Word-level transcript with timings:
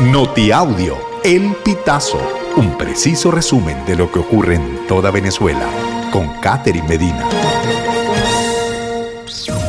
Notiaudio, 0.00 0.98
El 1.24 1.54
Pitazo, 1.64 2.20
un 2.58 2.76
preciso 2.76 3.30
resumen 3.30 3.82
de 3.86 3.96
lo 3.96 4.12
que 4.12 4.18
ocurre 4.18 4.56
en 4.56 4.86
toda 4.86 5.10
Venezuela, 5.10 5.66
con 6.12 6.28
Catherine 6.42 6.86
Medina. 6.86 7.26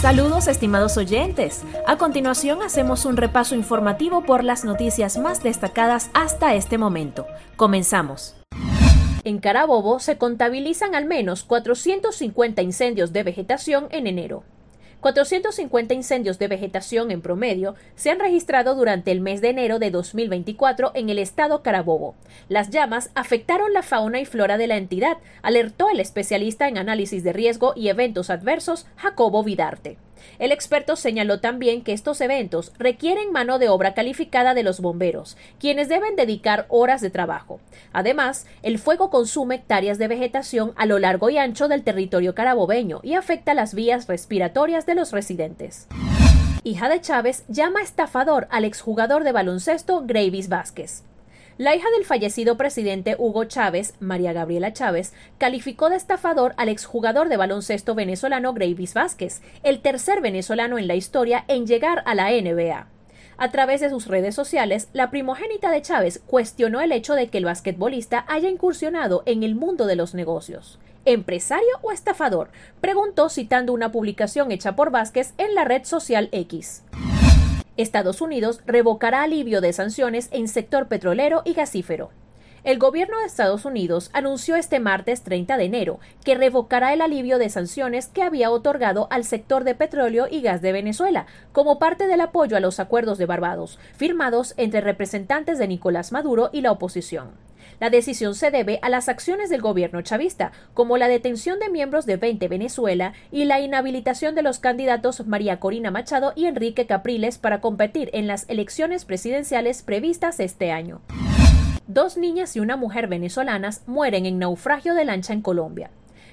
Saludos 0.00 0.46
estimados 0.46 0.96
oyentes. 0.96 1.62
A 1.88 1.98
continuación 1.98 2.62
hacemos 2.62 3.04
un 3.04 3.16
repaso 3.16 3.56
informativo 3.56 4.22
por 4.22 4.44
las 4.44 4.64
noticias 4.64 5.18
más 5.18 5.42
destacadas 5.42 6.08
hasta 6.14 6.54
este 6.54 6.78
momento. 6.78 7.26
Comenzamos. 7.56 8.36
En 9.24 9.40
Carabobo 9.40 9.98
se 9.98 10.18
contabilizan 10.18 10.94
al 10.94 11.06
menos 11.06 11.42
450 11.42 12.62
incendios 12.62 13.12
de 13.12 13.24
vegetación 13.24 13.88
en 13.90 14.06
enero. 14.06 14.44
450 15.02 15.94
incendios 15.94 16.38
de 16.38 16.46
vegetación 16.46 17.10
en 17.10 17.20
promedio 17.22 17.74
se 17.96 18.10
han 18.10 18.20
registrado 18.20 18.76
durante 18.76 19.10
el 19.10 19.20
mes 19.20 19.40
de 19.40 19.50
enero 19.50 19.80
de 19.80 19.90
2024 19.90 20.92
en 20.94 21.10
el 21.10 21.18
estado 21.18 21.62
Carabobo. 21.62 22.14
Las 22.48 22.70
llamas 22.70 23.10
afectaron 23.16 23.72
la 23.72 23.82
fauna 23.82 24.20
y 24.20 24.24
flora 24.24 24.58
de 24.58 24.68
la 24.68 24.76
entidad, 24.76 25.18
alertó 25.42 25.90
el 25.90 25.98
especialista 25.98 26.68
en 26.68 26.78
análisis 26.78 27.24
de 27.24 27.32
riesgo 27.32 27.72
y 27.74 27.88
eventos 27.88 28.30
adversos 28.30 28.86
Jacobo 28.96 29.42
Vidarte. 29.42 29.98
El 30.38 30.52
experto 30.52 30.96
señaló 30.96 31.40
también 31.40 31.82
que 31.82 31.92
estos 31.92 32.20
eventos 32.20 32.72
requieren 32.78 33.32
mano 33.32 33.58
de 33.58 33.68
obra 33.68 33.94
calificada 33.94 34.54
de 34.54 34.62
los 34.62 34.80
bomberos, 34.80 35.36
quienes 35.58 35.88
deben 35.88 36.16
dedicar 36.16 36.66
horas 36.68 37.00
de 37.00 37.10
trabajo. 37.10 37.60
Además, 37.92 38.46
el 38.62 38.78
fuego 38.78 39.10
consume 39.10 39.56
hectáreas 39.56 39.98
de 39.98 40.08
vegetación 40.08 40.72
a 40.76 40.86
lo 40.86 40.98
largo 40.98 41.30
y 41.30 41.38
ancho 41.38 41.68
del 41.68 41.82
territorio 41.82 42.34
carabobeño 42.34 43.00
y 43.02 43.14
afecta 43.14 43.54
las 43.54 43.74
vías 43.74 44.06
respiratorias 44.08 44.86
de 44.86 44.94
los 44.94 45.12
residentes. 45.12 45.88
Hija 46.64 46.88
de 46.88 47.00
Chávez 47.00 47.44
llama 47.48 47.82
estafador 47.82 48.46
al 48.50 48.64
exjugador 48.64 49.24
de 49.24 49.32
baloncesto 49.32 50.02
Gravis 50.06 50.48
Vázquez. 50.48 51.02
La 51.62 51.76
hija 51.76 51.88
del 51.96 52.04
fallecido 52.04 52.56
presidente 52.56 53.14
Hugo 53.16 53.44
Chávez, 53.44 53.94
María 54.00 54.32
Gabriela 54.32 54.72
Chávez, 54.72 55.12
calificó 55.38 55.90
de 55.90 55.94
estafador 55.94 56.54
al 56.56 56.68
exjugador 56.68 57.28
de 57.28 57.36
baloncesto 57.36 57.94
venezolano 57.94 58.52
Gravis 58.52 58.94
Vázquez, 58.94 59.42
el 59.62 59.80
tercer 59.80 60.20
venezolano 60.20 60.76
en 60.76 60.88
la 60.88 60.96
historia 60.96 61.44
en 61.46 61.68
llegar 61.68 62.02
a 62.04 62.16
la 62.16 62.32
NBA. 62.32 62.88
A 63.36 63.50
través 63.52 63.80
de 63.80 63.90
sus 63.90 64.08
redes 64.08 64.34
sociales, 64.34 64.88
la 64.92 65.12
primogénita 65.12 65.70
de 65.70 65.82
Chávez 65.82 66.20
cuestionó 66.26 66.80
el 66.80 66.90
hecho 66.90 67.14
de 67.14 67.28
que 67.28 67.38
el 67.38 67.44
basquetbolista 67.44 68.24
haya 68.26 68.48
incursionado 68.48 69.22
en 69.24 69.44
el 69.44 69.54
mundo 69.54 69.86
de 69.86 69.94
los 69.94 70.14
negocios. 70.14 70.80
¿Empresario 71.04 71.78
o 71.82 71.92
estafador? 71.92 72.50
preguntó 72.80 73.28
citando 73.28 73.72
una 73.72 73.92
publicación 73.92 74.50
hecha 74.50 74.74
por 74.74 74.90
Vázquez 74.90 75.32
en 75.38 75.54
la 75.54 75.64
red 75.64 75.84
social 75.84 76.28
X. 76.32 76.82
Estados 77.76 78.20
Unidos 78.20 78.60
revocará 78.66 79.22
alivio 79.22 79.60
de 79.60 79.72
sanciones 79.72 80.28
en 80.32 80.48
sector 80.48 80.88
petrolero 80.88 81.42
y 81.44 81.54
gasífero. 81.54 82.10
El 82.64 82.78
gobierno 82.78 83.18
de 83.18 83.26
Estados 83.26 83.64
Unidos 83.64 84.08
anunció 84.12 84.54
este 84.54 84.78
martes 84.78 85.22
30 85.22 85.56
de 85.56 85.64
enero 85.64 85.98
que 86.24 86.36
revocará 86.36 86.92
el 86.92 87.00
alivio 87.00 87.38
de 87.38 87.48
sanciones 87.48 88.06
que 88.06 88.22
había 88.22 88.52
otorgado 88.52 89.08
al 89.10 89.24
sector 89.24 89.64
de 89.64 89.74
petróleo 89.74 90.28
y 90.30 90.42
gas 90.42 90.62
de 90.62 90.70
Venezuela 90.70 91.26
como 91.50 91.80
parte 91.80 92.06
del 92.06 92.20
apoyo 92.20 92.56
a 92.56 92.60
los 92.60 92.78
acuerdos 92.78 93.18
de 93.18 93.26
Barbados, 93.26 93.80
firmados 93.96 94.54
entre 94.58 94.80
representantes 94.80 95.58
de 95.58 95.66
Nicolás 95.66 96.12
Maduro 96.12 96.50
y 96.52 96.60
la 96.60 96.70
oposición. 96.70 97.32
La 97.80 97.90
decisión 97.90 98.36
se 98.36 98.52
debe 98.52 98.78
a 98.82 98.88
las 98.90 99.08
acciones 99.08 99.50
del 99.50 99.60
gobierno 99.60 100.00
chavista, 100.02 100.52
como 100.72 100.98
la 100.98 101.08
detención 101.08 101.58
de 101.58 101.68
miembros 101.68 102.06
de 102.06 102.16
20 102.16 102.46
Venezuela 102.46 103.12
y 103.32 103.44
la 103.44 103.60
inhabilitación 103.60 104.36
de 104.36 104.42
los 104.42 104.60
candidatos 104.60 105.26
María 105.26 105.58
Corina 105.58 105.90
Machado 105.90 106.32
y 106.36 106.46
Enrique 106.46 106.86
Capriles 106.86 107.38
para 107.38 107.60
competir 107.60 108.08
en 108.12 108.28
las 108.28 108.48
elecciones 108.48 109.04
presidenciales 109.04 109.82
previstas 109.82 110.38
este 110.38 110.70
año. 110.70 111.00
Dos 111.92 112.16
niñas 112.16 112.56
y 112.56 112.60
una 112.60 112.78
mujer 112.78 113.06
venezolanas 113.06 113.82
mueren 113.86 114.24
en 114.24 114.38
naufragio 114.38 114.94
de 114.94 115.04
lancha 115.04 115.34
en 115.34 115.42
Colombia. 115.42 115.90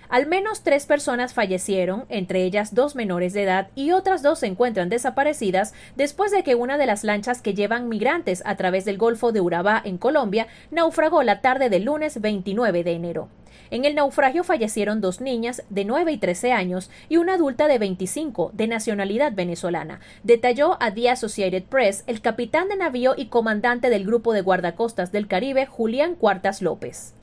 Al 0.08 0.26
menos 0.26 0.64
tres 0.64 0.86
personas 0.86 1.34
fallecieron, 1.34 2.06
entre 2.08 2.46
ellas 2.46 2.74
dos 2.74 2.96
menores 2.96 3.34
de 3.34 3.44
edad, 3.44 3.68
y 3.76 3.92
otras 3.92 4.24
dos 4.24 4.40
se 4.40 4.48
encuentran 4.48 4.88
desaparecidas 4.88 5.74
después 5.98 6.32
de 6.32 6.44
que 6.44 6.56
una 6.56 6.78
de 6.78 6.86
las 6.86 7.04
lanchas 7.04 7.42
que 7.42 7.56
llevan 7.56 7.90
migrantes 7.90 8.42
a 8.46 8.56
través 8.56 8.86
del 8.86 8.98
Golfo 8.98 9.34
de 9.34 9.42
Urabá 9.42 9.82
en 9.84 9.98
Colombia 9.98 10.48
naufragó 10.72 11.24
la 11.24 11.42
tarde 11.42 11.70
del 11.70 11.84
lunes 11.84 12.22
29 12.22 12.86
de 12.86 12.94
enero. 12.94 13.28
En 13.72 13.86
el 13.86 13.96
naufragio 13.96 14.44
fallecieron 14.44 15.02
dos 15.02 15.22
niñas 15.22 15.64
de 15.70 15.86
9 15.86 16.12
y 16.12 16.18
13 16.18 16.52
años 16.52 16.90
y 17.10 17.18
una 17.18 17.36
adulta 17.36 17.68
de 17.68 17.80
25 17.80 18.52
de 18.54 18.68
nacionalidad 18.68 19.34
venezolana, 19.34 20.00
detalló 20.24 20.78
a 20.82 20.94
The 20.94 21.10
Associated 21.10 21.64
Press 21.64 22.04
el 22.08 22.22
capitán 22.22 22.70
de 22.70 22.78
navío 22.78 23.14
y 23.18 23.28
comandante 23.28 23.90
del 23.90 24.06
grupo 24.06 24.34
de 24.34 24.42
guardacostas 24.42 25.12
del 25.12 25.28
Caribe, 25.28 25.66
Julián 25.66 26.16
Cuartas 26.16 26.62
López. 26.62 27.14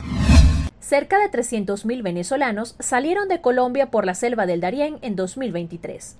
Cerca 0.81 1.19
de 1.19 1.31
300.000 1.31 2.03
venezolanos 2.03 2.77
salieron 2.79 3.27
de 3.27 3.41
Colombia 3.41 3.91
por 3.91 4.07
la 4.07 4.15
selva 4.15 4.47
del 4.47 4.61
Darién 4.61 4.99
en 5.03 5.17
2023. 5.17 6.17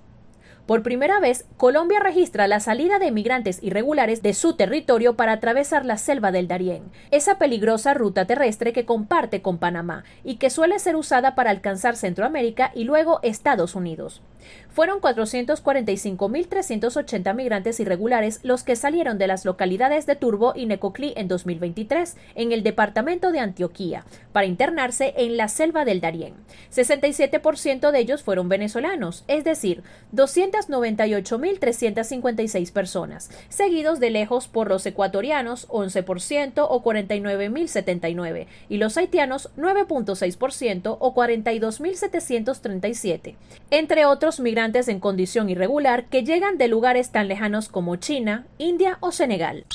Por 0.67 0.83
primera 0.83 1.21
vez, 1.21 1.45
Colombia 1.55 2.01
registra 2.01 2.45
la 2.45 2.59
salida 2.59 2.99
de 2.99 3.09
migrantes 3.09 3.63
irregulares 3.63 4.21
de 4.21 4.33
su 4.33 4.57
territorio 4.57 5.15
para 5.15 5.31
atravesar 5.31 5.85
la 5.85 5.97
selva 5.97 6.33
del 6.33 6.49
Darién, 6.49 6.83
esa 7.09 7.37
peligrosa 7.37 7.93
ruta 7.93 8.25
terrestre 8.25 8.73
que 8.73 8.85
comparte 8.85 9.41
con 9.41 9.59
Panamá 9.59 10.03
y 10.25 10.35
que 10.35 10.49
suele 10.49 10.77
ser 10.79 10.97
usada 10.97 11.35
para 11.35 11.51
alcanzar 11.51 11.95
Centroamérica 11.95 12.73
y 12.75 12.83
luego 12.83 13.21
Estados 13.23 13.75
Unidos. 13.75 14.21
Fueron 14.69 15.01
445.380 15.01 17.33
migrantes 17.33 17.79
irregulares 17.79 18.41
los 18.43 18.63
que 18.63 18.75
salieron 18.75 19.17
de 19.17 19.25
las 19.27 19.45
localidades 19.45 20.05
de 20.05 20.15
Turbo 20.15 20.53
y 20.55 20.67
Necoclí 20.67 21.13
en 21.15 21.27
2023 21.27 22.15
en 22.35 22.51
el 22.51 22.61
departamento 22.63 23.31
de 23.31 23.39
Antioquía 23.39 24.05
para 24.33 24.45
internarse 24.45 25.15
en 25.17 25.37
la 25.37 25.47
selva 25.47 25.83
del 25.83 26.01
Darién. 26.01 26.35
67% 26.71 27.89
de 27.91 27.99
ellos 27.99 28.21
fueron 28.21 28.49
venezolanos, 28.49 29.23
es 29.27 29.43
decir, 29.43 29.81
298.356 30.13 32.71
personas, 32.71 33.31
seguidos 33.49 33.99
de 33.99 34.11
lejos 34.11 34.47
por 34.47 34.69
los 34.69 34.85
ecuatorianos 34.85 35.67
11% 35.69 36.67
o 36.69 36.83
49.079 36.83 38.45
y 38.69 38.77
los 38.77 38.95
haitianos 38.97 39.49
9.6% 39.57 40.97
o 40.99 41.15
42.737, 41.15 43.35
entre 43.71 44.05
otros 44.05 44.36
migrantes 44.39 44.87
en 44.87 44.99
condición 44.99 45.49
irregular 45.49 46.05
que 46.05 46.23
llegan 46.23 46.57
de 46.57 46.67
lugares 46.67 47.11
tan 47.11 47.27
lejanos 47.27 47.69
como 47.69 47.95
China, 47.95 48.45
India 48.57 48.97
o 48.99 49.11
Senegal. 49.11 49.65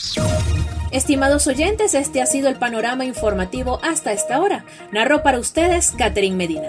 Estimados 0.90 1.46
oyentes, 1.46 1.94
este 1.94 2.20
ha 2.20 2.26
sido 2.26 2.48
el 2.48 2.56
panorama 2.56 3.04
informativo 3.04 3.80
hasta 3.82 4.12
esta 4.12 4.40
hora. 4.40 4.64
Narro 4.92 5.22
para 5.22 5.38
ustedes 5.38 5.92
Catherine 5.96 6.36
Medina. 6.36 6.68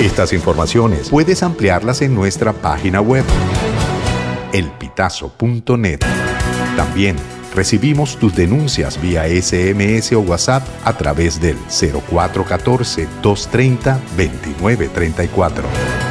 Estas 0.00 0.32
informaciones 0.32 1.08
puedes 1.10 1.42
ampliarlas 1.42 2.02
en 2.02 2.14
nuestra 2.14 2.52
página 2.52 3.00
web 3.00 3.24
elpitazo.net. 4.52 6.00
También 6.76 7.16
recibimos 7.54 8.16
tus 8.16 8.34
denuncias 8.34 9.00
vía 9.00 9.24
SMS 9.26 10.12
o 10.12 10.20
WhatsApp 10.20 10.66
a 10.84 10.96
través 10.96 11.40
del 11.40 11.56
0414 11.68 13.08
230 13.22 14.00
2934. 14.16 16.07